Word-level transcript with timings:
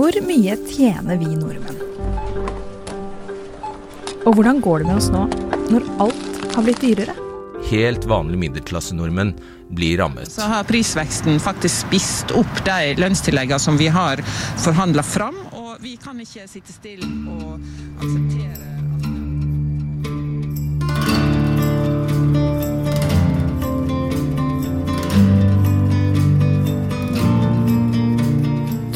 Hvor 0.00 0.16
mye 0.24 0.54
tjener 0.64 1.18
vi 1.20 1.26
nordmenn? 1.36 1.80
Og 4.24 4.32
hvordan 4.32 4.62
går 4.64 4.80
det 4.80 4.86
med 4.88 4.96
oss 4.96 5.10
nå, 5.12 5.26
når 5.68 5.88
alt 6.00 6.54
har 6.54 6.64
blitt 6.64 6.80
dyrere? 6.80 7.12
Helt 7.68 8.06
vanlige 8.08 8.40
middelklassenordmenn 8.46 9.34
blir 9.76 10.00
rammet. 10.00 10.32
Så 10.32 10.48
har 10.48 10.64
prisveksten 10.64 11.36
faktisk 11.44 11.84
spist 11.84 12.32
opp 12.32 12.62
de 12.64 12.94
lønnstilleggene 12.96 13.60
som 13.60 13.76
vi 13.76 13.90
har 13.92 14.24
forhandla 14.64 15.04
fram, 15.04 15.36
og 15.52 15.76
vi 15.84 15.98
kan 16.00 16.16
ikke 16.24 16.48
sitte 16.48 16.72
stille 16.72 17.04
og 17.36 17.60
akseptere 18.00 18.49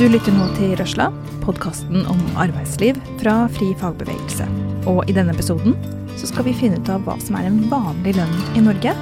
Du 0.04 0.10
lytter 0.12 0.34
nå 0.36 0.44
til 0.52 0.74
Røsla, 0.76 1.06
podkasten 1.40 2.02
om 2.12 2.18
arbeidsliv 2.36 2.98
fra 3.22 3.46
Fri 3.54 3.70
fagbevegelse. 3.80 4.44
Og 4.90 4.98
i 5.08 5.14
denne 5.16 5.32
episoden 5.32 5.72
så 6.20 6.28
skal 6.28 6.44
vi 6.44 6.52
finne 6.58 6.76
ut 6.76 6.90
av 6.92 7.06
hva 7.06 7.14
som 7.24 7.38
er 7.38 7.46
en 7.48 7.62
vanlig 7.70 8.12
lønn 8.18 8.34
i 8.52 8.60
Norge, 8.66 8.92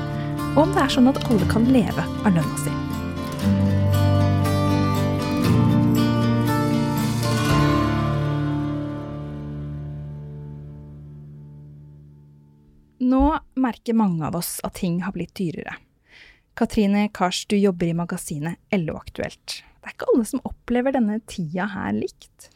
og 0.52 0.60
om 0.62 0.70
det 0.76 0.84
er 0.84 0.92
sånn 0.94 1.10
at 1.10 1.18
alle 1.26 1.48
kan 1.50 1.66
leve 1.74 2.04
av 2.22 2.36
lønna 2.36 2.54
si. 2.62 2.70
Nå 13.10 13.24
merker 13.66 13.98
mange 13.98 14.30
av 14.30 14.38
oss 14.38 14.60
at 14.62 14.78
ting 14.78 15.02
har 15.02 15.18
blitt 15.18 15.34
dyrere. 15.34 15.74
Katrine 16.54 17.08
Kars, 17.10 17.42
du 17.50 17.58
jobber 17.58 17.90
i 17.90 18.00
magasinet 18.04 18.78
LO 18.78 19.02
Aktuelt. 19.02 19.64
Det 19.82 19.90
er 19.90 19.96
ikke 19.96 20.10
alle 20.14 20.26
som 20.28 20.42
opplever 20.46 20.94
denne 20.94 21.18
tida 21.26 21.66
her 21.72 21.94
likt. 21.96 22.52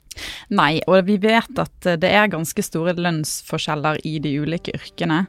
Nei, 0.55 0.79
og 0.87 1.09
vi 1.09 1.19
vet 1.21 1.59
at 1.59 1.89
det 2.01 2.09
er 2.09 2.31
ganske 2.33 2.63
store 2.63 2.95
lønnsforskjeller 2.97 3.99
i 4.07 4.17
de 4.23 4.37
ulike 4.41 4.77
yrkene. 4.79 5.25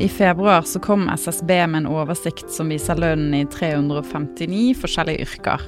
I 0.00 0.08
februar 0.08 0.62
så 0.62 0.80
kom 0.80 1.08
SSB 1.08 1.50
med 1.66 1.78
en 1.78 1.86
oversikt 1.88 2.50
som 2.52 2.68
viser 2.68 2.98
lønnen 3.00 3.32
i 3.38 3.44
359 3.48 4.74
forskjellige 4.76 5.24
yrker. 5.24 5.62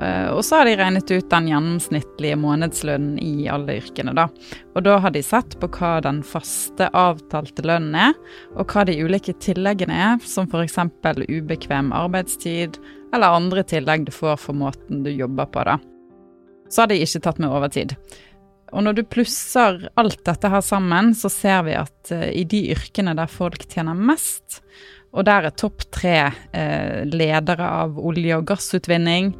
Eh, 0.00 0.28
og 0.30 0.44
så 0.46 0.60
har 0.60 0.68
de 0.68 0.76
regnet 0.78 1.10
ut 1.10 1.30
den 1.32 1.48
gjennomsnittlige 1.50 2.36
månedslønnen 2.38 3.16
i 3.24 3.48
alle 3.50 3.80
yrkene, 3.80 4.14
da. 4.14 4.28
Og 4.76 4.84
da 4.86 4.98
har 5.02 5.14
de 5.16 5.24
sett 5.24 5.56
på 5.58 5.70
hva 5.80 5.96
den 6.04 6.20
faste, 6.22 6.90
avtalte 6.92 7.64
lønnen 7.66 7.96
er, 7.98 8.14
og 8.54 8.70
hva 8.70 8.84
de 8.86 9.00
ulike 9.00 9.34
tilleggene 9.42 9.98
er, 10.12 10.22
som 10.28 10.46
f.eks. 10.46 10.78
ubekvem 11.26 11.90
arbeidstid, 11.96 12.78
eller 13.14 13.36
andre 13.36 13.64
tillegg 13.66 14.06
du 14.06 14.12
får 14.14 14.38
for 14.40 14.56
måten 14.56 15.04
du 15.04 15.10
jobber 15.10 15.50
på, 15.50 15.64
da. 15.66 15.78
Så 16.70 16.84
har 16.84 16.90
de 16.90 17.00
ikke 17.02 17.22
tatt 17.24 17.40
med 17.42 17.50
overtid. 17.50 17.96
Og 18.70 18.84
når 18.86 19.00
du 19.00 19.02
plusser 19.10 19.88
alt 19.98 20.20
dette 20.26 20.50
her 20.52 20.62
sammen, 20.62 21.10
så 21.18 21.30
ser 21.32 21.64
vi 21.66 21.74
at 21.74 22.12
uh, 22.14 22.28
i 22.30 22.44
de 22.46 22.68
yrkene 22.76 23.16
der 23.18 23.30
folk 23.30 23.66
tjener 23.66 23.98
mest, 23.98 24.60
og 25.10 25.26
der 25.26 25.48
er 25.48 25.54
topp 25.58 25.82
tre 25.90 26.14
eh, 26.54 27.00
ledere 27.10 27.66
av 27.66 27.96
olje- 27.98 28.36
og 28.38 28.44
gassutvinning, 28.46 29.32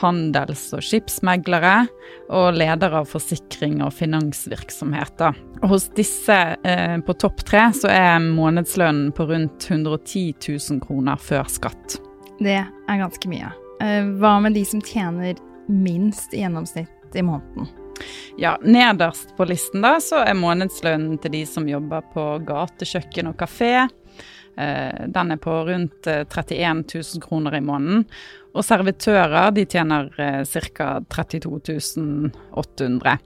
handels- 0.00 0.70
og 0.72 0.80
skipsmeglere 0.84 1.74
og 2.32 2.56
ledere 2.56 3.02
av 3.02 3.10
forsikring 3.12 3.82
og 3.84 3.92
finansvirksomheter. 3.98 5.36
Og 5.60 5.74
hos 5.74 5.90
disse 5.98 6.38
eh, 6.64 6.96
på 7.04 7.18
topp 7.20 7.44
tre 7.44 7.66
så 7.76 7.92
er 7.92 8.24
månedslønnen 8.24 9.12
på 9.12 9.28
rundt 9.28 9.68
110 9.68 10.24
000 10.48 10.84
kroner 10.86 11.20
før 11.20 11.44
skatt. 11.52 12.00
Det 12.38 12.58
er 12.58 13.00
ganske 13.02 13.30
mye. 13.30 13.50
Hva 14.18 14.38
med 14.42 14.54
de 14.58 14.64
som 14.66 14.82
tjener 14.82 15.38
minst 15.68 16.34
i 16.34 16.42
gjennomsnitt 16.42 17.14
i 17.14 17.22
måneden? 17.22 17.68
Ja, 18.38 18.56
Nederst 18.62 19.36
på 19.36 19.46
listen 19.48 19.82
da, 19.82 19.96
så 20.02 20.22
er 20.22 20.38
månedslønnen 20.38 21.18
til 21.22 21.34
de 21.34 21.44
som 21.50 21.66
jobber 21.68 22.04
på 22.14 22.26
gatekjøkken 22.46 23.32
og 23.32 23.38
kafé. 23.40 23.88
Den 24.58 25.34
er 25.34 25.40
på 25.42 25.54
rundt 25.66 26.06
31 26.06 26.84
000 26.86 27.22
kroner 27.22 27.58
i 27.58 27.62
måneden. 27.62 28.04
Og 28.54 28.66
servitører 28.66 29.52
de 29.54 29.66
tjener 29.70 30.10
ca. 30.46 30.88
32 31.10 32.30
800. 32.58 33.18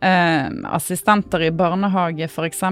Eh, 0.00 0.48
assistenter 0.64 1.42
i 1.42 1.50
barnehage 1.52 2.24
f.eks., 2.24 2.62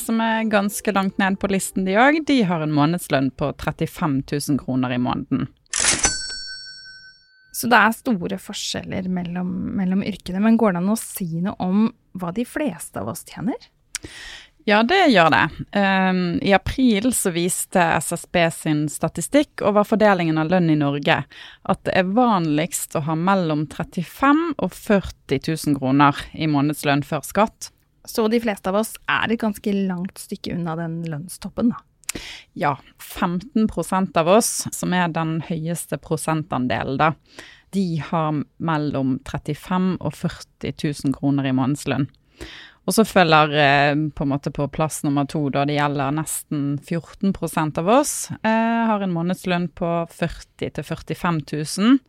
som 0.00 0.20
er 0.24 0.48
ganske 0.48 0.92
langt 0.96 1.18
ned 1.20 1.36
på 1.40 1.50
listen 1.52 1.84
de 1.84 1.98
òg, 2.00 2.22
de 2.24 2.38
har 2.48 2.64
en 2.64 2.72
månedslønn 2.72 3.28
på 3.36 3.50
35 3.52 4.22
000 4.24 4.60
kroner 4.62 4.94
i 4.96 5.00
måneden. 5.02 5.50
Så 7.52 7.68
det 7.68 7.76
er 7.76 7.92
store 7.92 8.38
forskjeller 8.40 9.10
mellom, 9.12 9.50
mellom, 9.76 10.04
yrkene. 10.06 10.40
Men 10.40 10.56
går 10.56 10.72
det 10.72 10.80
an 10.80 10.94
å 10.94 10.96
si 10.96 11.28
noe 11.44 11.58
om 11.60 11.90
hva 12.16 12.32
de 12.32 12.46
fleste 12.48 13.02
av 13.02 13.10
oss 13.12 13.26
tjener? 13.28 13.58
Ja, 14.70 14.84
det 14.86 15.08
gjør 15.10 15.32
det. 15.34 15.46
Um, 15.74 16.38
I 16.46 16.52
april 16.54 17.08
så 17.16 17.32
viste 17.34 17.82
SSB 17.82 18.36
sin 18.54 18.84
statistikk 18.92 19.64
over 19.66 19.82
fordelingen 19.88 20.38
av 20.38 20.52
lønn 20.52 20.70
i 20.70 20.76
Norge 20.78 21.16
at 21.72 21.80
det 21.88 21.96
er 21.98 22.12
vanligst 22.14 22.94
å 22.94 23.02
ha 23.08 23.16
mellom 23.18 23.64
35 23.66 24.44
og 24.62 24.70
40 24.76 25.40
000 25.48 25.80
kroner 25.80 26.20
i 26.38 26.46
månedslønn 26.46 27.02
før 27.08 27.26
skatt. 27.26 27.72
Så 28.06 28.28
de 28.30 28.38
fleste 28.44 28.70
av 28.70 28.78
oss 28.84 28.94
er 29.10 29.34
et 29.34 29.42
ganske 29.42 29.74
langt 29.74 30.22
stykke 30.22 30.54
unna 30.54 30.78
den 30.78 31.00
lønnstoppen, 31.08 31.74
da? 31.74 31.82
Ja, 32.54 32.76
15% 33.02 34.22
av 34.22 34.30
oss, 34.38 34.52
som 34.70 34.94
er 34.94 35.10
den 35.10 35.40
høyeste 35.50 35.98
prosentandelen, 35.98 36.98
da, 37.02 37.12
de 37.74 37.98
har 38.06 38.44
mellom 38.62 39.18
35 39.26 39.96
og 39.98 40.14
40 40.14 40.78
000 40.78 41.18
kroner 41.18 41.50
i 41.50 41.58
månedslønn. 41.58 42.10
Og 42.88 42.96
så 42.96 43.04
følger 43.06 43.52
eh, 43.60 43.94
på 44.16 44.24
en 44.24 44.32
måte 44.32 44.52
på 44.54 44.66
plass 44.72 45.02
nummer 45.04 45.28
to, 45.30 45.44
da 45.52 45.66
det 45.68 45.76
gjelder 45.76 46.14
nesten 46.16 46.62
14% 46.78 47.80
av 47.82 47.90
oss, 48.00 48.14
eh, 48.40 48.84
har 48.90 49.04
en 49.04 49.14
månedslønn 49.14 49.68
på 49.76 49.90
40 50.10 50.72
000-45 50.80 51.42
000. 51.52 52.00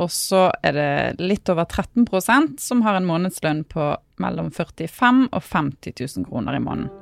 Og 0.00 0.10
så 0.14 0.46
er 0.62 0.76
det 0.76 0.90
litt 1.22 1.50
over 1.50 1.66
13% 1.66 2.60
som 2.62 2.82
har 2.86 2.98
en 2.98 3.08
månedslønn 3.10 3.64
på 3.70 3.92
mellom 4.22 4.50
45 4.54 5.28
og 5.30 5.42
50 5.42 5.98
000 5.98 6.28
kroner 6.30 6.58
i 6.58 6.64
måneden. 6.64 6.99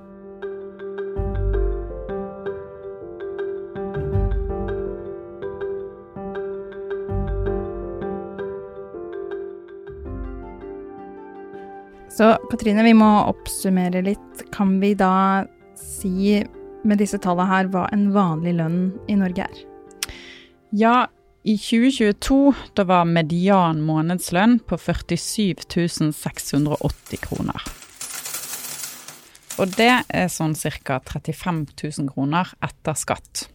Så 12.18 12.32
Katrine, 12.50 12.82
vi 12.82 12.96
må 12.98 13.06
oppsummere 13.30 14.00
litt. 14.02 14.40
Kan 14.50 14.80
vi 14.82 14.88
da 14.98 15.44
si 15.78 16.40
med 16.82 16.98
disse 16.98 17.20
tallene 17.22 17.46
her 17.46 17.68
hva 17.70 17.84
en 17.94 18.08
vanlig 18.10 18.56
lønn 18.58 18.80
i 19.06 19.14
Norge 19.20 19.44
er? 19.44 19.60
Ja, 20.74 20.94
i 21.46 21.54
2022 21.54 22.40
da 22.74 22.86
var 22.90 23.06
median 23.06 23.84
månedslønn 23.86 24.58
på 24.66 24.80
47 24.82 26.10
680 26.18 27.22
kroner. 27.22 27.68
Og 29.62 29.78
det 29.78 29.92
er 30.02 30.26
sånn 30.34 30.58
ca. 30.58 30.98
35 30.98 31.62
000 31.70 32.10
kroner 32.16 32.50
etter 32.58 32.98
skatt. 32.98 33.46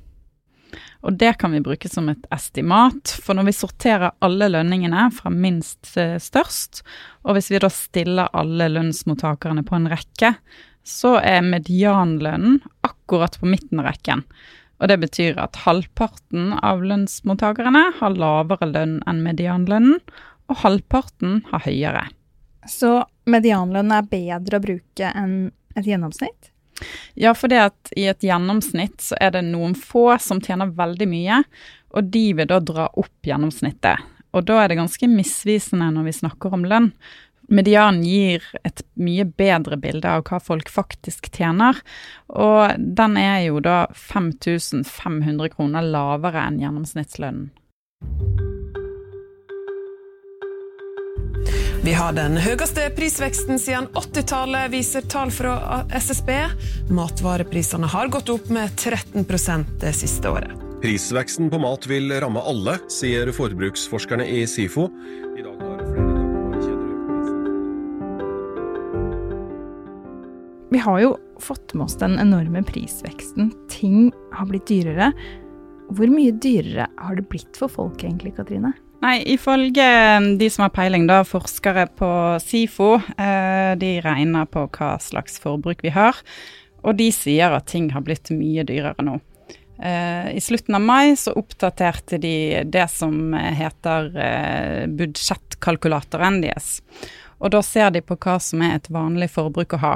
Og 1.03 1.17
det 1.19 1.35
kan 1.41 1.53
vi 1.53 1.61
bruke 1.63 1.89
som 1.91 2.09
et 2.11 2.27
estimat, 2.33 3.15
for 3.23 3.37
når 3.37 3.49
vi 3.49 3.55
sorterer 3.57 4.15
alle 4.23 4.49
lønningene 4.51 5.09
fra 5.15 5.31
minst 5.33 5.81
til 5.93 6.15
størst, 6.23 6.83
og 7.23 7.37
hvis 7.37 7.51
vi 7.53 7.61
da 7.63 7.71
stiller 7.73 8.33
alle 8.33 8.69
lønnsmottakerne 8.71 9.65
på 9.67 9.77
en 9.77 9.89
rekke, 9.91 10.35
så 10.83 11.15
er 11.23 11.45
medianlønnen 11.45 12.59
akkurat 12.83 13.39
på 13.39 13.47
midten 13.47 13.81
av 13.81 13.91
rekken. 13.91 14.23
Og 14.83 14.89
det 14.91 14.99
betyr 14.99 15.37
at 15.39 15.61
halvparten 15.63 16.57
av 16.59 16.83
lønnsmottakerne 16.83 17.85
har 17.99 18.17
lavere 18.19 18.67
lønn 18.71 18.97
enn 19.07 19.21
medianlønnen, 19.23 20.01
og 20.51 20.59
halvparten 20.59 21.39
har 21.51 21.63
høyere. 21.63 22.07
Så 22.67 23.03
medianlønn 23.29 23.91
er 23.95 24.07
bedre 24.07 24.59
å 24.59 24.63
bruke 24.63 25.11
enn 25.15 25.37
et 25.77 25.87
gjennomsnitt? 25.87 26.52
Ja, 27.19 27.33
for 27.37 27.51
det 27.51 27.61
at 27.61 27.93
i 27.97 28.07
et 28.09 28.23
gjennomsnitt 28.25 29.01
så 29.03 29.17
er 29.21 29.35
det 29.35 29.45
noen 29.47 29.75
få 29.77 30.11
som 30.21 30.41
tjener 30.43 30.73
veldig 30.73 31.09
mye, 31.09 31.43
og 31.93 32.09
de 32.13 32.25
vil 32.37 32.49
da 32.49 32.59
dra 32.63 32.87
opp 32.89 33.27
gjennomsnittet. 33.27 34.09
Og 34.33 34.47
da 34.47 34.63
er 34.63 34.71
det 34.71 34.79
ganske 34.81 35.09
misvisende 35.11 35.91
når 35.93 36.09
vi 36.09 36.17
snakker 36.23 36.55
om 36.57 36.65
lønn. 36.65 36.89
Medianen 37.53 38.01
gir 38.07 38.45
et 38.63 38.81
mye 38.97 39.25
bedre 39.27 39.77
bilde 39.77 40.09
av 40.09 40.23
hva 40.25 40.39
folk 40.41 40.71
faktisk 40.71 41.27
tjener, 41.35 41.77
og 42.31 42.79
den 42.79 43.17
er 43.19 43.43
jo 43.49 43.59
da 43.63 43.83
5500 43.93 45.51
kroner 45.53 45.85
lavere 45.85 46.47
enn 46.47 46.61
gjennomsnittslønnen. 46.63 47.51
Vi 51.83 51.91
har 51.91 52.13
den 52.15 52.37
høyeste 52.39 52.85
prisveksten 52.95 53.57
siden 53.59 53.89
80-tallet, 53.91 54.69
viser 54.71 55.03
tall 55.11 55.27
fra 55.35 55.81
SSB. 55.91 56.29
Matvareprisene 56.95 57.89
har 57.91 58.07
gått 58.07 58.29
opp 58.31 58.45
med 58.55 58.71
13 58.79 59.25
det 59.81 59.91
siste 59.91 60.31
året. 60.31 60.53
Prisveksten 60.79 61.49
på 61.51 61.59
mat 61.59 61.83
vil 61.91 62.07
ramme 62.23 62.39
alle, 62.39 62.77
sier 62.87 63.27
forbruksforskerne 63.35 64.23
i 64.23 64.45
SIFO. 64.47 64.85
Vi 70.71 70.83
har 70.87 71.03
jo 71.03 71.11
fått 71.43 71.75
med 71.75 71.89
oss 71.89 71.99
den 71.99 72.15
enorme 72.15 72.63
prisveksten. 72.63 73.51
Ting 73.67 74.07
har 74.31 74.47
blitt 74.47 74.71
dyrere. 74.71 75.11
Hvor 75.91 76.07
mye 76.15 76.31
dyrere 76.31 76.87
har 76.95 77.19
det 77.19 77.27
blitt 77.27 77.59
for 77.59 77.67
folk 77.67 78.07
egentlig, 78.07 78.37
Katrine? 78.39 78.71
Nei, 79.03 79.17
ifølge 79.33 79.85
de 80.39 80.47
som 80.47 80.63
har 80.63 80.71
peiling, 80.71 81.09
da, 81.09 81.25
forskere 81.27 81.89
på 81.99 82.09
SIFO, 82.39 82.93
eh, 83.19 83.73
de 83.75 83.97
regner 84.05 84.47
på 84.47 84.63
hva 84.77 84.93
slags 85.03 85.41
forbruk 85.43 85.83
vi 85.83 85.91
har. 85.91 86.21
Og 86.87 86.95
de 86.99 87.09
sier 87.11 87.51
at 87.51 87.67
ting 87.71 87.89
har 87.91 88.05
blitt 88.05 88.31
mye 88.31 88.63
dyrere 88.67 89.03
nå. 89.03 89.17
Eh, 89.83 90.29
I 90.37 90.41
slutten 90.43 90.77
av 90.77 90.85
mai 90.85 91.17
så 91.19 91.33
oppdaterte 91.35 92.19
de 92.21 92.63
det 92.63 92.87
som 92.93 93.33
heter 93.35 94.07
eh, 94.15 94.87
budsjettkalkulatoren 94.87 96.39
deres. 96.45 96.77
Og 97.43 97.51
da 97.51 97.59
ser 97.65 97.91
de 97.91 97.99
på 98.05 98.15
hva 98.15 98.37
som 98.39 98.63
er 98.63 98.77
et 98.77 98.91
vanlig 98.93 99.33
forbruk 99.33 99.75
å 99.75 99.83
ha. 99.83 99.93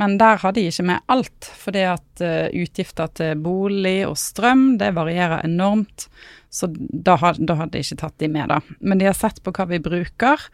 Men 0.00 0.16
der 0.20 0.40
har 0.40 0.54
de 0.56 0.64
ikke 0.70 0.86
med 0.88 1.04
alt, 1.12 1.48
fordi 1.60 1.86
at 1.92 2.24
uh, 2.24 2.48
utgifter 2.56 3.10
til 3.20 3.40
bolig 3.44 3.98
og 4.08 4.16
strøm 4.20 4.78
det 4.80 4.94
varierer 4.96 5.44
enormt. 5.44 6.08
Så 6.50 6.70
da, 6.74 7.18
har, 7.20 7.38
da 7.38 7.58
hadde 7.58 7.76
de 7.76 7.84
ikke 7.84 8.00
tatt 8.00 8.16
de 8.22 8.30
med, 8.32 8.48
da. 8.50 8.60
Men 8.80 9.02
de 9.02 9.10
har 9.10 9.18
sett 9.18 9.42
på 9.44 9.52
hva 9.54 9.68
vi 9.70 9.82
bruker, 9.82 10.48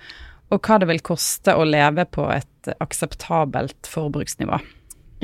og 0.53 0.63
hva 0.63 0.81
det 0.83 0.89
vil 0.91 1.03
koste 1.05 1.55
å 1.57 1.67
leve 1.67 2.07
på 2.11 2.27
et 2.35 2.75
akseptabelt 2.83 3.89
forbruksnivå. 3.91 4.61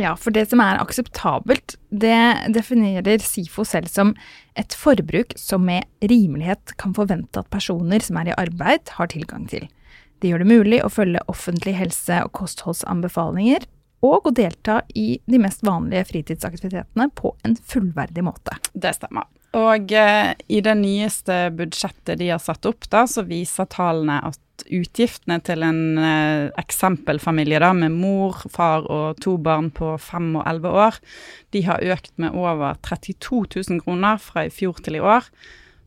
Ja, 0.01 0.15
for 0.17 0.33
det 0.33 0.47
som 0.49 0.63
er 0.65 0.81
akseptabelt, 0.81 1.75
det 1.91 2.17
definerer 2.55 3.21
SIFO 3.21 3.65
selv 3.69 3.91
som 3.93 4.15
et 4.57 4.73
forbruk 4.73 5.35
som 5.37 5.67
med 5.69 5.85
rimelighet 6.01 6.73
kan 6.81 6.95
forvente 6.97 7.43
at 7.43 7.51
personer 7.53 8.01
som 8.01 8.17
er 8.23 8.33
i 8.33 8.39
arbeid, 8.41 8.89
har 8.97 9.13
tilgang 9.13 9.45
til. 9.53 9.69
Det 10.23 10.31
gjør 10.31 10.45
det 10.45 10.55
mulig 10.55 10.81
å 10.81 10.91
følge 10.93 11.21
offentlige 11.29 11.81
helse- 11.83 12.23
og 12.25 12.33
kostholdsanbefalinger, 12.39 13.67
og 14.03 14.29
å 14.29 14.35
delta 14.35 14.81
i 14.99 15.15
de 15.31 15.39
mest 15.43 15.63
vanlige 15.67 16.09
fritidsaktivitetene 16.11 17.09
på 17.15 17.35
en 17.47 17.55
fullverdig 17.57 18.25
måte. 18.27 18.59
Det 18.75 18.95
stemmer. 18.97 19.29
Og 19.59 19.93
eh, 19.93 20.33
i 20.49 20.63
det 20.65 20.75
nyeste 20.81 21.51
budsjettet 21.57 22.19
de 22.21 22.31
har 22.33 22.41
satt 22.41 22.67
opp, 22.69 22.89
da, 22.91 23.05
så 23.07 23.25
viser 23.29 23.69
tallene 23.71 24.17
at 24.31 24.41
utgiftene 24.73 25.39
til 25.45 25.65
en 25.67 25.83
eh, 26.01 26.49
eksempelfamilie 26.61 27.61
da, 27.63 27.73
med 27.77 27.93
mor, 27.93 28.39
far 28.53 28.87
og 28.89 29.21
to 29.23 29.37
barn 29.43 29.69
på 29.75 29.95
fem 30.01 30.31
og 30.39 30.47
elleve 30.49 30.73
år, 30.87 31.01
de 31.53 31.65
har 31.69 31.85
økt 31.95 32.15
med 32.23 32.39
over 32.39 32.79
32 32.87 33.43
000 33.59 33.83
kroner 33.85 34.23
fra 34.23 34.47
i 34.49 34.55
fjor 34.55 34.81
til 34.83 34.97
i 34.99 35.05
år. 35.05 35.29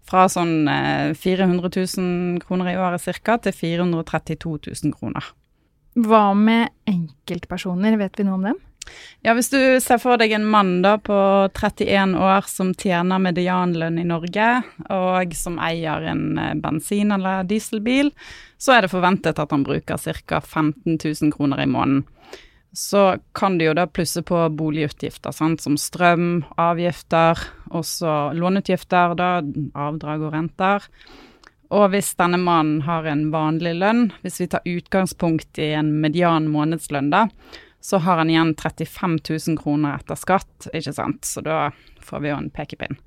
Fra 0.06 0.28
sånn 0.30 0.70
eh, 0.70 1.16
400 1.18 1.72
000 1.74 2.44
kroner 2.46 2.70
i 2.70 2.78
året 2.78 3.10
ca. 3.26 3.40
til 3.42 3.58
432 3.58 4.60
000 4.70 4.94
kroner. 4.94 5.34
Hva 5.96 6.34
med 6.36 6.74
enkeltpersoner, 6.92 7.96
vet 7.98 8.20
vi 8.20 8.26
noe 8.28 8.40
om 8.40 8.48
dem? 8.50 8.58
Ja, 9.26 9.34
hvis 9.34 9.50
du 9.50 9.58
ser 9.82 9.98
for 9.98 10.20
deg 10.22 10.36
en 10.36 10.46
mann 10.46 10.82
da 10.84 10.96
på 11.02 11.16
31 11.56 12.14
år 12.22 12.46
som 12.50 12.74
tjener 12.78 13.22
medianlønn 13.24 13.98
i 13.98 14.06
Norge, 14.06 14.50
og 14.94 15.34
som 15.38 15.58
eier 15.64 16.06
en 16.12 16.38
eh, 16.38 16.52
bensin- 16.62 17.16
eller 17.16 17.48
dieselbil, 17.50 18.12
så 18.62 18.76
er 18.76 18.86
det 18.86 18.94
forventet 18.94 19.42
at 19.42 19.56
han 19.56 19.66
bruker 19.66 19.98
ca. 19.98 20.42
15 20.42 21.00
000 21.00 21.34
kroner 21.34 21.64
i 21.64 21.70
måneden. 21.70 22.06
Så 22.76 23.16
kan 23.34 23.56
du 23.58 23.70
jo 23.70 23.74
da 23.74 23.88
plusse 23.88 24.20
på 24.22 24.38
boligutgifter, 24.52 25.32
sant? 25.32 25.64
som 25.64 25.78
strøm, 25.80 26.44
avgifter, 26.60 27.40
også 27.72 28.36
låneutgifter, 28.36 29.16
da, 29.16 29.30
avdrag 29.80 30.28
og 30.28 30.36
renter. 30.36 30.90
Og 31.74 31.90
hvis 31.94 32.14
denne 32.20 32.38
mannen 32.42 32.84
har 32.86 33.08
en 33.10 33.30
vanlig 33.34 33.74
lønn, 33.80 34.10
hvis 34.22 34.42
vi 34.44 34.50
tar 34.52 34.68
utgangspunkt 34.70 35.58
i 35.62 35.72
en 35.78 35.96
median 36.04 36.50
månedslønn, 36.54 37.10
da, 37.14 37.26
så 37.86 38.00
har 38.02 38.22
han 38.22 38.30
igjen 38.30 38.54
35 38.58 39.18
000 39.30 39.58
kroner 39.62 40.00
etter 40.00 40.18
skatt, 40.18 40.70
ikke 40.74 40.94
sant. 40.94 41.26
Så 41.26 41.42
da 41.46 41.70
får 42.02 42.24
vi 42.24 42.32
jo 42.32 42.38
en 42.38 42.52
pekepinn. 42.54 42.98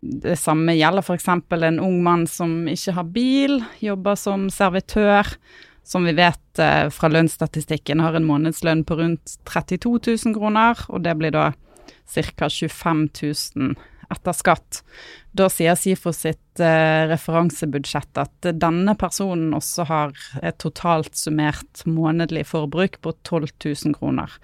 Det 0.00 0.38
samme 0.40 0.74
gjelder 0.78 1.04
f.eks. 1.04 1.28
en 1.28 1.82
ung 1.82 1.98
mann 2.02 2.24
som 2.30 2.64
ikke 2.70 2.94
har 2.96 3.10
bil, 3.14 3.60
jobber 3.84 4.16
som 4.16 4.48
servitør, 4.50 5.28
som 5.84 6.06
vi 6.08 6.14
vet 6.16 6.62
eh, 6.62 6.88
fra 6.94 7.10
lønnsstatistikken 7.10 8.00
har 8.00 8.16
en 8.16 8.26
månedslønn 8.26 8.84
på 8.86 8.96
rundt 9.00 9.36
32 9.48 9.98
000 10.24 10.36
kroner, 10.38 10.78
og 10.88 11.04
det 11.04 11.16
blir 11.20 11.34
da 11.34 11.50
ca. 12.10 12.48
25 12.48 13.08
000 13.22 13.74
etter 14.10 14.36
skatt. 14.36 14.82
Da 15.32 15.48
sier 15.52 15.78
SIFO 15.78 16.12
sitt 16.14 16.62
eh, 16.62 17.06
referansebudsjett 17.10 18.20
at 18.20 18.50
denne 18.58 18.96
personen 18.98 19.54
også 19.56 19.86
har 19.90 20.14
et 20.42 20.58
totalt 20.62 21.14
summert 21.18 21.84
månedlig 21.86 22.48
forbruk 22.50 23.00
på 23.04 23.14
12 23.28 23.52
000 23.64 23.98
kroner. 23.98 24.34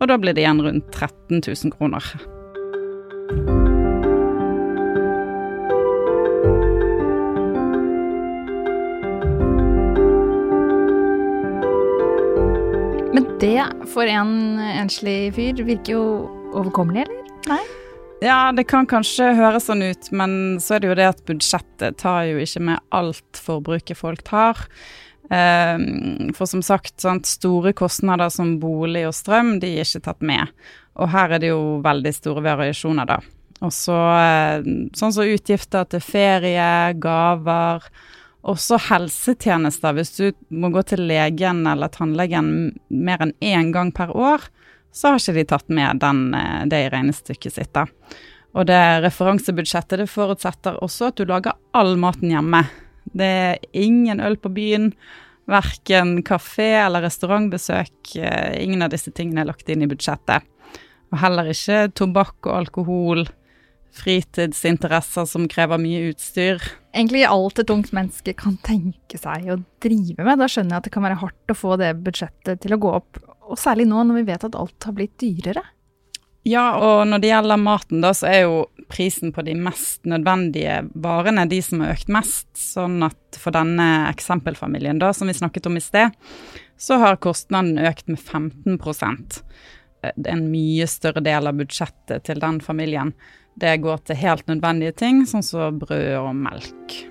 Og 0.00 0.08
da 0.08 0.16
blir 0.16 0.36
det 0.36 0.46
igjen 0.46 0.62
rundt 0.64 0.92
13 0.94 1.42
000 1.44 1.74
kroner. 1.76 2.06
Men 13.10 13.26
det 13.42 13.58
for 13.90 14.06
en 14.06 14.32
enslig 14.62 15.34
fyr 15.36 15.60
virker 15.66 15.98
jo 15.98 16.04
overkommelig, 16.54 17.04
eller? 17.04 17.30
Nei? 17.50 17.79
Ja, 18.20 18.50
det 18.52 18.66
kan 18.68 18.84
kanskje 18.84 19.30
høres 19.32 19.70
sånn 19.70 19.80
ut, 19.80 20.10
men 20.12 20.32
så 20.60 20.76
er 20.76 20.82
det 20.82 20.90
jo 20.90 20.96
det 20.98 21.06
at 21.08 21.22
budsjettet 21.28 21.96
tar 22.02 22.26
jo 22.28 22.42
ikke 22.42 22.60
med 22.68 22.82
alt 22.92 23.40
forbruket 23.40 23.96
folk 23.96 24.20
tar. 24.28 24.60
Ehm, 25.32 26.28
for 26.36 26.50
som 26.50 26.60
sagt, 26.62 27.00
store 27.00 27.72
kostnader 27.72 28.28
som 28.28 28.58
bolig 28.60 29.06
og 29.08 29.16
strøm, 29.16 29.54
de 29.62 29.72
er 29.72 29.88
ikke 29.88 30.04
tatt 30.04 30.20
med. 30.20 30.52
Og 31.00 31.08
her 31.14 31.32
er 31.32 31.40
det 31.40 31.52
jo 31.52 31.80
veldig 31.84 32.12
store 32.12 32.44
variasjoner, 32.44 33.08
da. 33.08 33.20
Og 33.64 33.72
så 33.72 33.96
eh, 33.96 34.68
sånn 34.96 35.16
som 35.16 35.24
utgifter 35.24 35.88
til 35.88 36.04
ferie, 36.04 36.70
gaver. 37.00 37.88
Også 38.50 38.76
helsetjenester. 38.88 39.96
Hvis 39.96 40.12
du 40.16 40.30
må 40.52 40.68
gå 40.72 40.84
til 40.88 41.06
legen 41.08 41.64
eller 41.68 41.92
tannlegen 41.92 42.72
mer 42.88 43.24
enn 43.24 43.36
én 43.40 43.72
gang 43.72 43.92
per 43.96 44.12
år, 44.12 44.44
så 44.92 45.12
har 45.12 45.20
ikke 45.20 45.36
de 45.38 45.46
tatt 45.52 45.68
med 45.68 46.00
den, 46.02 46.34
eh, 46.34 46.66
det 46.66 46.84
i 46.86 46.90
regnestykket 46.90 47.52
sitt. 47.52 47.72
da. 47.72 47.86
Og 48.54 48.66
det 48.66 49.02
referansebudsjettet 49.04 50.02
det 50.02 50.10
forutsetter 50.10 50.78
også 50.82 51.10
at 51.10 51.16
du 51.16 51.24
lager 51.24 51.58
all 51.72 51.96
maten 51.96 52.30
hjemme. 52.30 52.64
Det 53.14 53.26
er 53.26 53.58
ingen 53.72 54.20
øl 54.20 54.36
på 54.36 54.50
byen, 54.52 54.92
verken 55.50 56.22
kafé 56.22 56.84
eller 56.84 57.02
restaurantbesøk. 57.02 58.16
Eh, 58.16 58.62
ingen 58.62 58.82
av 58.82 58.90
disse 58.90 59.10
tingene 59.10 59.42
er 59.42 59.50
lagt 59.52 59.68
inn 59.68 59.82
i 59.82 59.90
budsjettet. 59.90 60.42
Og 61.10 61.18
heller 61.18 61.50
ikke 61.50 61.90
tobakk 61.94 62.46
og 62.46 62.56
alkohol, 62.56 63.24
fritidsinteresser 63.90 65.26
som 65.26 65.48
krever 65.50 65.80
mye 65.82 66.12
utstyr. 66.12 66.62
Egentlig 66.94 67.24
alt 67.26 67.58
et 67.58 67.72
ungt 67.74 67.90
menneske 67.94 68.34
kan 68.38 68.54
tenke 68.62 69.18
seg 69.18 69.48
å 69.50 69.58
drive 69.82 70.22
med. 70.22 70.38
Da 70.38 70.46
skjønner 70.50 70.76
jeg 70.76 70.82
at 70.82 70.86
det 70.86 70.94
kan 70.94 71.06
være 71.06 71.18
hardt 71.22 71.54
å 71.54 71.58
få 71.58 71.74
det 71.80 71.96
budsjettet 72.04 72.62
til 72.62 72.76
å 72.76 72.80
gå 72.82 72.94
opp 73.00 73.18
og 73.50 73.58
særlig 73.58 73.88
nå 73.90 74.04
når 74.06 74.20
vi 74.20 74.28
vet 74.30 74.46
at 74.46 74.58
alt 74.58 74.86
har 74.86 74.96
blitt 74.96 75.18
dyrere. 75.20 75.64
Ja, 76.48 76.78
og 76.80 77.02
når 77.08 77.20
det 77.20 77.32
gjelder 77.34 77.60
maten, 77.60 78.00
da, 78.00 78.14
så 78.16 78.30
er 78.30 78.38
jo 78.46 78.60
prisen 78.90 79.32
på 79.34 79.44
de 79.44 79.52
mest 79.60 80.08
nødvendige 80.08 80.78
varene 80.98 81.44
de 81.50 81.58
som 81.62 81.82
har 81.84 81.92
økt 81.94 82.08
mest. 82.12 82.48
Sånn 82.56 83.02
at 83.04 83.38
for 83.38 83.52
denne 83.54 83.88
eksempelfamilien, 84.08 84.98
da, 85.02 85.12
som 85.16 85.28
vi 85.28 85.36
snakket 85.36 85.68
om 85.68 85.76
i 85.76 85.84
sted, 85.84 86.16
så 86.80 86.96
har 87.02 87.20
kostnaden 87.20 87.76
økt 87.78 88.08
med 88.08 88.18
15% 88.18 89.42
En 90.00 90.46
mye 90.48 90.86
større 90.88 91.20
del 91.20 91.44
av 91.44 91.58
budsjettet 91.58 92.24
til 92.24 92.40
den 92.40 92.62
familien. 92.64 93.12
Det 93.60 93.76
går 93.84 94.00
til 94.08 94.16
helt 94.16 94.46
nødvendige 94.48 94.96
ting, 94.96 95.26
sånn 95.28 95.44
som 95.44 95.76
brød 95.82 96.14
og 96.22 96.32
melk. 96.40 97.09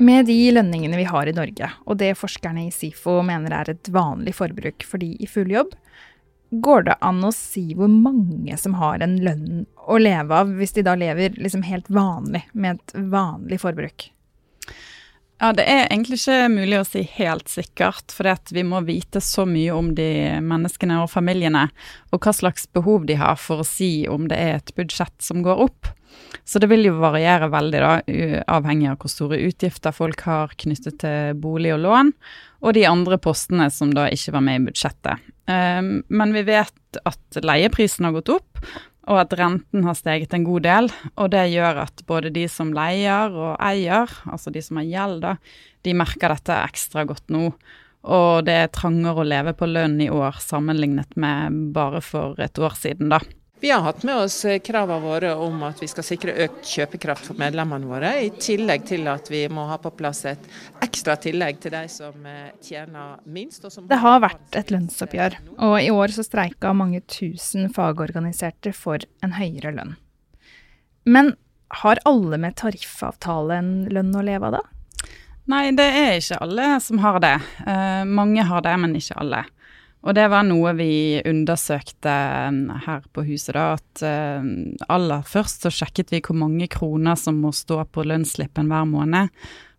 Med 0.00 0.26
de 0.26 0.36
lønningene 0.54 0.96
vi 0.96 1.04
har 1.04 1.28
i 1.28 1.34
Norge, 1.36 1.66
og 1.84 1.98
det 2.00 2.14
forskerne 2.16 2.62
i 2.64 2.72
SIFO 2.72 3.18
mener 3.26 3.52
er 3.52 3.68
et 3.74 3.90
vanlig 3.92 4.32
forbruk 4.38 4.86
for 4.88 5.02
de 5.02 5.10
i 5.20 5.28
full 5.28 5.50
jobb, 5.52 5.74
går 6.64 6.86
det 6.86 6.94
an 7.04 7.20
å 7.26 7.32
si 7.36 7.66
hvor 7.76 7.90
mange 7.92 8.56
som 8.58 8.78
har 8.80 9.04
en 9.04 9.18
lønn 9.20 9.66
å 9.84 9.98
leve 10.00 10.38
av, 10.40 10.54
hvis 10.56 10.72
de 10.78 10.86
da 10.88 10.96
lever 10.96 11.36
liksom 11.36 11.66
helt 11.68 11.90
vanlig, 11.92 12.46
med 12.52 12.80
et 12.80 12.96
vanlig 13.12 13.60
forbruk? 13.60 14.08
Ja, 15.40 15.52
Det 15.56 15.64
er 15.64 15.86
egentlig 15.88 16.18
ikke 16.20 16.50
mulig 16.52 16.76
å 16.76 16.84
si 16.84 17.00
helt 17.16 17.48
sikkert, 17.48 18.12
for 18.12 18.28
vi 18.52 18.64
må 18.66 18.82
vite 18.84 19.22
så 19.24 19.46
mye 19.48 19.72
om 19.72 19.94
de 19.96 20.36
menneskene 20.44 20.98
og 21.00 21.08
familiene, 21.08 21.70
og 22.12 22.20
hva 22.20 22.34
slags 22.36 22.66
behov 22.68 23.06
de 23.08 23.16
har 23.16 23.40
for 23.40 23.62
å 23.62 23.66
si 23.66 24.04
om 24.04 24.28
det 24.28 24.36
er 24.36 24.58
et 24.58 24.74
budsjett 24.76 25.16
som 25.24 25.40
går 25.42 25.62
opp. 25.64 25.88
Så 26.44 26.60
det 26.60 26.68
vil 26.68 26.84
jo 26.84 26.98
variere 27.00 27.48
veldig, 27.48 27.80
da, 27.80 27.94
avhengig 28.52 28.90
av 28.90 28.98
hvor 29.00 29.12
store 29.12 29.40
utgifter 29.46 29.96
folk 29.96 30.26
har 30.28 30.52
knyttet 30.60 31.00
til 31.00 31.40
bolig 31.40 31.72
og 31.72 31.86
lån, 31.86 32.12
og 32.60 32.76
de 32.76 32.84
andre 32.90 33.16
postene 33.16 33.70
som 33.72 33.94
da 33.96 34.10
ikke 34.12 34.36
var 34.36 34.44
med 34.44 34.60
i 34.60 34.64
budsjettet. 34.68 35.24
Um, 35.48 36.02
men 36.12 36.36
vi 36.36 36.44
vet 36.46 37.00
at 37.08 37.40
leieprisen 37.40 38.04
har 38.04 38.18
gått 38.18 38.34
opp, 38.36 38.60
og 39.10 39.18
at 39.24 39.34
renten 39.38 39.84
har 39.86 39.96
steget 39.98 40.34
en 40.36 40.46
god 40.46 40.64
del. 40.66 40.88
Og 41.18 41.32
det 41.34 41.48
gjør 41.50 41.82
at 41.84 42.04
både 42.06 42.30
de 42.34 42.46
som 42.50 42.70
leier 42.74 43.34
og 43.34 43.56
eier, 43.58 44.10
altså 44.30 44.52
de 44.54 44.62
som 44.62 44.78
har 44.78 44.86
gjeld, 44.86 45.20
da, 45.24 45.34
de 45.86 45.96
merker 45.98 46.30
dette 46.30 46.60
ekstra 46.70 47.04
godt 47.08 47.26
nå. 47.34 47.50
Og 48.10 48.46
det 48.46 48.56
er 48.56 48.72
trangere 48.72 49.24
å 49.24 49.26
leve 49.26 49.52
på 49.58 49.68
lønn 49.68 49.98
i 50.00 50.08
år 50.14 50.38
sammenlignet 50.40 51.18
med 51.20 51.58
bare 51.74 52.00
for 52.04 52.38
et 52.40 52.62
år 52.62 52.78
siden, 52.78 53.10
da. 53.12 53.20
Vi 53.60 53.70
har 53.70 53.80
hatt 53.80 54.02
med 54.02 54.16
oss 54.16 54.46
kravene 54.64 55.02
våre 55.04 55.34
om 55.36 55.58
at 55.68 55.82
vi 55.82 55.88
skal 55.90 56.04
sikre 56.06 56.32
økt 56.46 56.64
kjøpekraft 56.64 57.26
for 57.28 57.36
medlemmene 57.36 57.90
våre, 57.90 58.14
i 58.24 58.30
tillegg 58.32 58.86
til 58.88 59.04
at 59.12 59.28
vi 59.28 59.42
må 59.52 59.66
ha 59.68 59.76
på 59.76 59.92
plass 59.98 60.22
et 60.30 60.46
ekstra 60.80 61.18
tillegg 61.20 61.60
til 61.60 61.74
de 61.76 61.82
som 61.92 62.24
eh, 62.24 62.54
tjener 62.64 63.18
minst. 63.28 63.68
det 63.84 64.00
har 64.00 64.22
vært 64.24 64.56
et 64.56 64.72
lønnsoppgjør, 64.72 65.36
og 65.60 65.76
i 65.76 65.92
år 65.92 66.16
så 66.16 66.24
streika 66.24 66.72
mange 66.72 67.02
tusen 67.04 67.68
fagorganiserte 67.76 68.72
for 68.72 69.04
en 69.20 69.36
høyere 69.36 69.74
lønn. 69.76 69.92
Men 71.04 71.34
har 71.84 72.00
alle 72.08 72.40
med 72.40 72.56
tariffavtale 72.56 73.60
en 73.60 73.72
lønn 73.92 74.16
å 74.16 74.24
leve 74.24 74.48
av 74.48 74.56
da? 74.56 74.64
Nei, 75.52 75.66
det 75.76 75.84
er 75.84 76.16
ikke 76.16 76.40
alle 76.46 76.72
som 76.80 77.04
har 77.04 77.20
det. 77.20 77.36
Uh, 77.66 78.08
mange 78.08 78.44
har 78.46 78.64
det, 78.64 78.72
men 78.80 78.96
ikke 78.96 79.20
alle. 79.20 79.44
Og 80.00 80.16
det 80.16 80.26
var 80.32 80.46
noe 80.48 80.72
vi 80.78 81.20
undersøkte 81.28 82.12
um, 82.48 82.60
her 82.86 83.02
på 83.12 83.24
huset, 83.28 83.52
da. 83.56 83.76
At 83.76 84.04
uh, 84.04 84.46
aller 84.88 85.26
først 85.28 85.66
så 85.66 85.72
sjekket 85.74 86.14
vi 86.14 86.22
hvor 86.24 86.38
mange 86.40 86.70
kroner 86.72 87.18
som 87.20 87.42
må 87.42 87.52
stå 87.56 87.82
på 87.92 88.06
lønnsslippen 88.08 88.72
hver 88.72 88.88
måned 88.88 89.28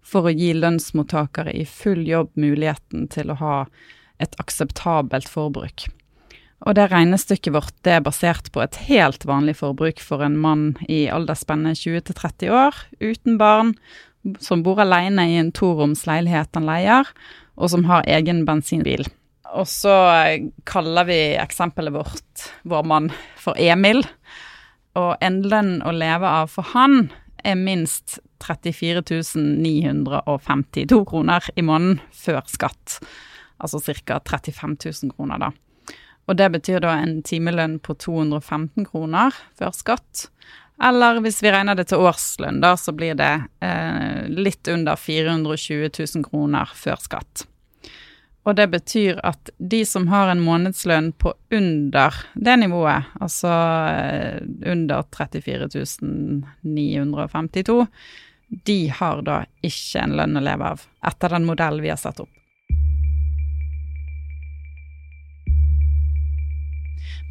for 0.06 0.28
å 0.28 0.34
gi 0.34 0.51
lønnsmottakere 0.58 1.54
i 1.58 1.66
full 1.66 2.04
jobb 2.08 2.34
muligheten 2.40 3.08
til 3.13 3.34
å 3.34 3.40
ha 3.42 3.56
et 4.22 4.38
akseptabelt 4.42 5.30
forbruk. 5.30 5.88
Og 6.62 6.78
det 6.78 6.92
regnestykket 6.92 7.56
vårt 7.56 7.74
det 7.86 7.96
er 7.98 8.06
basert 8.06 8.51
på 8.54 8.62
et 8.62 8.78
helt 8.86 9.25
vanlig 9.25 9.58
forbruk 9.62 10.01
for 10.04 10.22
en 10.25 10.38
mann 10.38 10.66
i 10.86 11.08
aldersspennet 11.10 11.80
20 11.80 12.06
til 12.10 12.18
30 12.20 12.54
år, 12.54 12.82
uten 13.01 13.40
barn, 13.42 13.74
som 14.38 14.62
bor 14.62 14.82
alene 14.84 15.25
i 15.32 15.40
en 15.42 15.50
toroms 15.58 16.06
leilighet 16.06 16.54
han 16.54 16.70
leier, 16.70 17.10
og 17.58 17.74
som 17.74 17.88
har 17.90 18.06
egen 18.10 18.44
bensinbil. 18.46 19.08
Og 19.51 19.67
så 19.67 19.93
kaller 20.67 21.08
vi 21.10 21.20
eksempelet 21.39 21.93
vårt, 21.93 22.46
vår 22.63 22.86
mann, 22.88 23.10
for 23.39 23.60
Emil. 23.60 24.03
Og 25.00 25.15
en 25.24 25.41
lønn 25.48 25.79
å 25.88 25.93
leve 25.96 26.27
av 26.27 26.51
for 26.51 26.72
han 26.74 27.10
er 27.43 27.58
minst 27.58 28.20
34 28.43 29.01
952 29.36 31.01
kroner 31.10 31.50
i 31.55 31.65
måneden 31.65 32.00
før 32.13 32.41
skatt. 32.50 33.00
Altså 33.62 33.81
ca. 34.05 34.20
35 34.25 34.77
000 34.86 35.13
kroner, 35.15 35.38
da. 35.41 35.51
Og 36.29 36.38
det 36.38 36.50
betyr 36.53 36.81
da 36.84 36.96
en 37.01 37.20
timelønn 37.25 37.79
på 37.84 37.96
215 38.00 38.86
kroner 38.89 39.36
før 39.58 39.74
skatt. 39.75 40.27
Eller 40.81 41.20
hvis 41.22 41.41
vi 41.43 41.51
regner 41.53 41.77
det 41.77 41.89
til 41.91 42.01
årslønn, 42.01 42.62
da, 42.63 42.74
så 42.79 42.93
blir 42.96 43.17
det 43.20 43.34
eh, 43.62 44.29
litt 44.31 44.70
under 44.72 44.98
420 44.98 45.91
000 45.91 46.25
kroner 46.25 46.72
før 46.77 47.01
skatt. 47.01 47.46
Og 48.41 48.55
det 48.57 48.67
betyr 48.74 49.19
at 49.21 49.51
de 49.57 49.83
som 49.86 50.07
har 50.10 50.31
en 50.31 50.41
månedslønn 50.41 51.12
på 51.21 51.33
under 51.53 52.15
det 52.33 52.57
nivået, 52.63 53.12
altså 53.21 53.51
eh, 53.93 54.41
under 54.71 55.05
34 55.13 55.69
952, 56.62 57.86
de 58.65 58.79
har 58.89 59.21
da 59.21 59.43
ikke 59.63 60.01
en 60.01 60.17
lønn 60.17 60.41
å 60.41 60.43
leve 60.43 60.74
av, 60.74 60.86
etter 61.07 61.38
den 61.38 61.45
modellen 61.45 61.86
vi 61.86 61.93
har 61.93 62.01
satt 62.01 62.24
opp. 62.25 62.33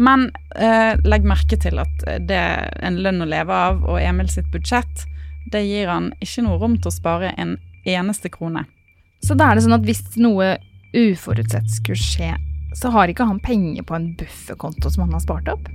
Men 0.00 0.30
eh, 0.56 0.94
legg 1.04 1.26
merke 1.28 1.58
til 1.60 1.82
at 1.82 2.06
det 2.24 2.40
en 2.86 3.02
lønn 3.04 3.26
å 3.26 3.28
leve 3.28 3.52
av, 3.52 3.82
og 3.84 4.00
Emil 4.00 4.30
sitt 4.32 4.48
budsjett, 4.54 5.04
det 5.50 5.66
gir 5.66 5.90
han 5.90 6.12
ikke 6.22 6.46
noe 6.46 6.60
rom 6.62 6.78
til 6.78 6.88
å 6.88 6.94
spare 6.94 7.34
en 7.36 7.58
eneste 7.88 8.30
krone. 8.32 8.64
Så 9.26 9.34
da 9.36 9.50
er 9.50 9.58
det 9.58 9.66
sånn 9.66 9.76
at 9.76 9.84
hvis 9.84 10.04
noe 10.16 10.54
uforutsett 10.96 11.70
skulle 11.70 12.00
skje, 12.00 12.32
så 12.74 12.90
har 12.94 13.10
ikke 13.10 13.26
han 13.26 13.40
penger 13.42 13.86
på 13.86 13.96
en 13.96 14.10
bufferkonto 14.18 14.90
som 14.90 15.06
han 15.06 15.14
har 15.16 15.24
spart 15.24 15.50
opp? 15.52 15.68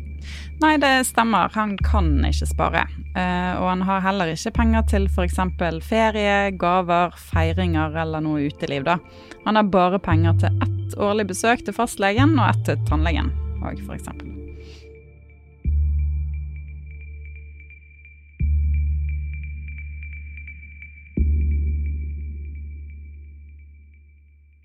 Nei, 0.64 0.76
det 0.82 1.06
stemmer. 1.06 1.52
Han 1.54 1.76
kan 1.86 2.10
ikke 2.26 2.48
spare. 2.50 2.86
Uh, 3.16 3.54
og 3.62 3.68
han 3.70 3.84
har 3.88 4.04
heller 4.06 4.32
ikke 4.34 4.56
penger 4.56 4.88
til 4.92 5.08
f.eks. 5.12 5.40
ferie, 5.86 6.38
gaver, 6.60 7.16
feiringer 7.32 7.96
eller 8.06 8.24
noe 8.26 8.48
uteliv. 8.50 8.88
da. 8.88 8.98
Han 9.46 9.60
har 9.60 9.70
bare 9.70 10.00
penger 10.00 10.40
til 10.42 10.64
ett 10.66 10.98
årlig 10.98 11.30
besøk 11.34 11.66
til 11.66 11.76
fastlegen 11.76 12.38
og 12.40 12.50
ett 12.50 12.66
til 12.70 12.88
tannlegen 12.90 13.34
òg, 13.66 13.82
f.eks. 13.86 14.25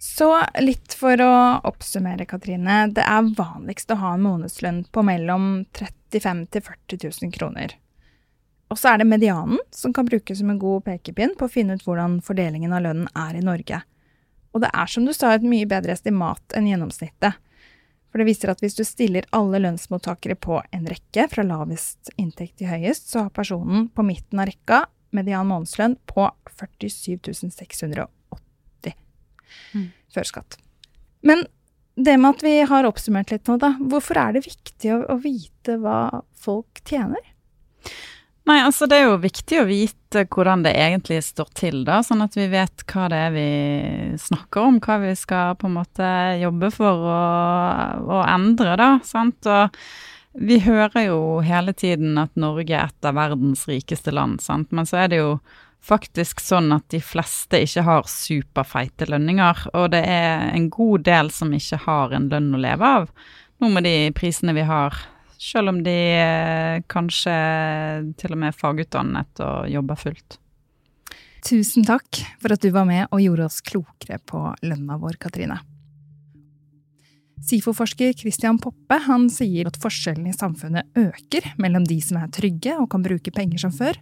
Så 0.01 0.31
litt 0.65 0.95
for 0.97 1.21
å 1.21 1.33
oppsummere, 1.69 2.25
Katrine. 2.25 2.87
Det 2.97 3.05
er 3.05 3.27
vanligst 3.37 3.91
å 3.93 3.99
ha 4.01 4.15
en 4.17 4.23
månedslønn 4.25 4.87
på 4.89 5.03
mellom 5.05 5.67
35 5.77 6.39
000 6.41 6.47
til 6.55 6.63
40 6.65 7.03
000 7.27 7.33
kroner. 7.35 7.75
Og 8.73 8.79
så 8.81 8.95
er 8.95 9.03
det 9.03 9.11
medianen 9.11 9.61
som 9.77 9.93
kan 9.93 10.09
brukes 10.09 10.41
som 10.41 10.49
en 10.51 10.61
god 10.63 10.87
pekepinn 10.87 11.35
på 11.37 11.45
å 11.45 11.53
finne 11.53 11.77
ut 11.77 11.85
hvordan 11.85 12.17
fordelingen 12.25 12.73
av 12.73 12.87
lønnen 12.87 13.11
er 13.13 13.37
i 13.37 13.45
Norge. 13.45 13.83
Og 14.57 14.65
det 14.65 14.71
er 14.73 14.89
som 14.89 15.05
du 15.05 15.13
sa 15.13 15.35
et 15.35 15.45
mye 15.45 15.69
bedre 15.69 15.93
estimat 15.93 16.57
enn 16.57 16.71
gjennomsnittet. 16.71 17.37
For 18.09 18.23
det 18.23 18.29
viser 18.31 18.55
at 18.55 18.65
hvis 18.65 18.79
du 18.79 18.87
stiller 18.89 19.29
alle 19.37 19.61
lønnsmottakere 19.61 20.39
på 20.41 20.63
en 20.73 20.89
rekke, 20.89 21.29
fra 21.29 21.45
lavest 21.45 22.09
inntekt 22.17 22.57
til 22.63 22.73
høyest, 22.73 23.13
så 23.13 23.27
har 23.27 23.37
personen 23.37 23.91
på 23.93 24.07
midten 24.07 24.41
av 24.41 24.49
rekka 24.49 24.87
median 25.13 25.51
månedslønn 25.51 25.99
på 26.09 26.25
47 26.57 27.53
680 27.53 28.09
mm. 29.75 29.89
før 30.15 30.29
skatt. 30.29 30.59
Men 31.27 31.45
det 32.01 32.17
med 32.21 32.37
at 32.37 32.45
vi 32.45 32.55
har 32.71 32.89
oppsummert 32.89 33.33
litt 33.33 33.49
nå, 33.51 33.59
da. 33.61 33.75
Hvorfor 33.81 34.21
er 34.21 34.37
det 34.37 34.47
viktig 34.47 34.95
å, 34.95 35.03
å 35.13 35.19
vite 35.21 35.77
hva 35.83 36.23
folk 36.41 36.83
tjener? 36.89 37.21
Nei, 38.49 38.57
altså 38.65 38.89
det 38.89 38.99
er 38.99 39.11
jo 39.11 39.19
viktig 39.21 39.61
å 39.61 39.67
vite 39.69 40.25
hvordan 40.33 40.65
det 40.65 40.73
egentlig 40.75 41.21
står 41.23 41.51
til, 41.59 41.83
da. 41.87 42.01
Sånn 42.03 42.25
at 42.25 42.35
vi 42.39 42.49
vet 42.51 42.85
hva 42.91 43.09
det 43.13 43.19
er 43.29 43.35
vi 43.35 43.49
snakker 44.19 44.71
om, 44.71 44.79
hva 44.83 44.97
vi 45.05 45.13
skal 45.19 45.59
på 45.61 45.69
en 45.69 45.77
måte 45.77 46.09
jobbe 46.41 46.73
for 46.75 47.05
å, 47.13 47.21
å 48.01 48.23
endre, 48.25 48.75
da. 48.81 48.91
Sant. 49.07 49.47
Og 49.47 50.41
vi 50.41 50.61
hører 50.65 51.11
jo 51.11 51.21
hele 51.47 51.75
tiden 51.77 52.19
at 52.23 52.33
Norge 52.39 52.75
er 52.75 52.89
et 52.89 53.07
av 53.07 53.19
verdens 53.19 53.67
rikeste 53.71 54.15
land, 54.15 54.41
sant. 54.43 54.73
Men 54.75 54.89
så 54.89 55.05
er 55.05 55.13
det 55.13 55.21
jo 55.21 55.35
faktisk 55.83 56.43
sånn 56.45 56.71
at 56.75 56.87
de 56.93 57.01
fleste 57.03 57.61
ikke 57.65 57.85
har 57.87 58.11
superfeite 58.11 59.09
lønninger, 59.11 59.65
og 59.75 59.91
det 59.95 60.03
er 60.05 60.51
en 60.53 60.69
god 60.73 61.07
del 61.09 61.33
som 61.35 61.53
ikke 61.57 61.81
har 61.87 62.15
en 62.17 62.29
lønn 62.33 62.53
å 62.55 62.61
leve 62.61 62.93
av, 63.01 63.09
nå 63.61 63.73
med 63.73 63.89
de 63.89 63.97
prisene 64.17 64.55
vi 64.57 64.67
har, 64.69 64.97
selv 65.41 65.73
om 65.73 65.81
de 65.85 65.97
eh, 66.21 66.83
kanskje 66.91 67.35
til 68.21 68.37
og 68.37 68.41
med 68.43 68.53
er 68.53 68.61
fagutdannet 68.61 69.43
og 69.45 69.73
jobber 69.73 70.01
fullt. 70.01 70.39
Tusen 71.47 71.87
takk 71.89 72.21
for 72.41 72.53
at 72.53 72.61
du 72.61 72.69
var 72.75 72.85
med 72.89 73.07
og 73.09 73.23
gjorde 73.25 73.49
oss 73.49 73.63
klokere 73.65 74.21
på 74.29 74.43
lønna 74.67 74.99
vår, 75.01 75.17
Katrine. 75.21 75.57
SIFO-forsker 77.41 78.13
Christian 78.21 78.59
Poppe 78.61 78.99
han 79.07 79.31
sier 79.33 79.71
at 79.71 79.79
forskjellene 79.81 80.35
i 80.35 80.37
samfunnet 80.37 81.01
øker 81.01 81.55
mellom 81.61 81.87
de 81.89 81.97
som 82.05 82.21
er 82.21 82.29
trygge 82.37 82.77
og 82.77 82.91
kan 82.93 83.05
bruke 83.05 83.33
penger 83.33 83.65
som 83.65 83.73
før, 83.73 83.97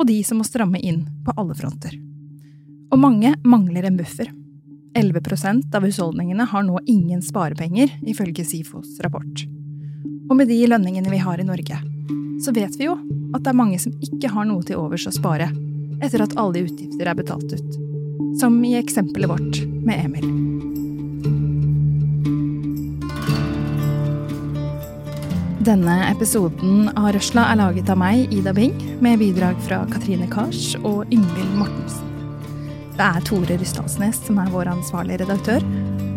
og 0.00 0.06
de 0.08 0.16
som 0.24 0.40
må 0.40 0.46
stramme 0.48 0.80
inn 0.80 1.02
på 1.26 1.34
alle 1.36 1.54
fronter. 1.56 1.92
Og 2.90 2.98
mange 2.98 3.34
mangler 3.44 3.84
en 3.86 3.98
buffer. 4.00 4.32
11% 4.96 5.76
av 5.76 5.84
husholdningene 5.86 6.46
har 6.50 6.64
nå 6.66 6.80
ingen 6.88 7.20
sparepenger, 7.22 7.92
ifølge 8.08 8.44
SIFOs 8.44 8.96
rapport. 9.04 9.44
Og 10.30 10.34
med 10.38 10.48
de 10.50 10.58
lønningene 10.66 11.12
vi 11.12 11.20
har 11.22 11.38
i 11.38 11.46
Norge, 11.46 11.78
så 12.40 12.54
vet 12.56 12.80
vi 12.80 12.88
jo 12.88 12.96
at 13.34 13.44
det 13.44 13.52
er 13.52 13.60
mange 13.60 13.78
som 13.78 13.94
ikke 14.02 14.32
har 14.32 14.48
noe 14.48 14.64
til 14.66 14.80
overs 14.80 15.06
å 15.06 15.14
spare 15.14 15.50
etter 16.00 16.24
at 16.24 16.34
alle 16.40 16.64
utgifter 16.64 17.12
er 17.12 17.18
betalt 17.18 17.52
ut. 17.52 17.78
Som 18.40 18.56
i 18.64 18.76
eksempelet 18.80 19.30
vårt 19.30 19.62
med 19.84 20.06
Emil. 20.08 20.69
Denne 25.60 25.92
episoden 26.08 26.86
av 26.96 27.10
Røsla 27.12 27.42
er 27.52 27.58
laget 27.60 27.90
av 27.92 27.98
meg, 28.00 28.30
Ida 28.32 28.54
Bing, 28.56 28.72
med 29.04 29.20
bidrag 29.20 29.58
fra 29.66 29.82
Katrine 29.90 30.24
Kars 30.32 30.70
og 30.78 31.02
Yngvild 31.12 31.50
Mortensen. 31.58 32.06
Det 32.96 33.04
er 33.04 33.26
Tore 33.28 33.58
Rysdalsnes 33.60 34.22
som 34.24 34.40
er 34.40 34.48
vår 34.54 34.70
ansvarlige 34.72 35.20
redaktør, 35.20 35.60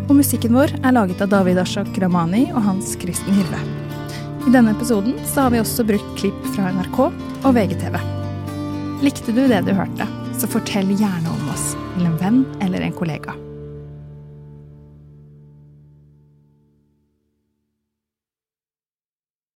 og 0.08 0.16
musikken 0.16 0.56
vår 0.56 0.72
er 0.80 0.96
laget 0.96 1.20
av 1.20 1.28
David 1.36 1.60
Ashok 1.60 1.92
Ramani 2.00 2.46
og 2.54 2.64
Hans 2.64 2.96
Kristen 3.04 3.36
Hyrve. 3.36 3.60
I 4.48 4.56
denne 4.56 4.72
episoden 4.72 5.20
så 5.28 5.44
har 5.44 5.52
vi 5.52 5.60
også 5.60 5.84
brukt 5.92 6.16
klipp 6.16 6.52
fra 6.56 6.72
NRK 6.72 7.00
og 7.04 7.50
VGTV. 7.52 8.00
Likte 9.04 9.36
du 9.36 9.44
det 9.44 9.60
du 9.68 9.74
hørte, 9.76 10.08
så 10.40 10.48
fortell 10.48 10.88
gjerne 10.96 11.36
om 11.36 11.50
oss 11.52 11.74
til 11.98 12.08
en 12.08 12.16
venn 12.16 12.46
eller 12.64 12.88
en 12.88 12.96
kollega. 12.96 13.36